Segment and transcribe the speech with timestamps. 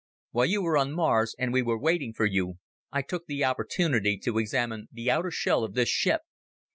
[0.31, 2.55] "While you were on Mars and we were waiting for you,
[2.91, 6.21] I took the opportunity to examine the outer shell of this ship.